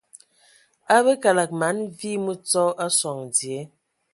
A 0.95 0.97
bə 1.05 1.13
kəlǝg 1.23 1.51
mana 1.59 1.83
vis 1.97 2.21
mǝtsɔ 2.25 2.63
a 2.83 2.87
sɔŋ 2.97 3.17
dzie. 3.33 3.59